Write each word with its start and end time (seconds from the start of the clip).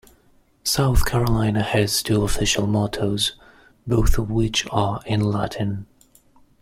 South 0.63 1.05
Carolina 1.05 1.61
has 1.61 2.01
two 2.01 2.23
official 2.23 2.65
mottos, 2.65 3.33
both 3.85 4.17
of 4.17 4.31
which 4.31 4.65
are 4.71 4.99
in 5.05 5.19
Latin. 5.19 5.85